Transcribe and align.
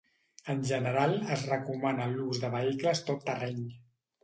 En 0.53 0.63
general, 0.69 1.13
es 1.35 1.43
recomana 1.51 2.09
l'ús 2.15 2.41
de 2.47 2.51
vehicles 2.57 3.05
tot 3.13 3.25
terreny. 3.31 3.65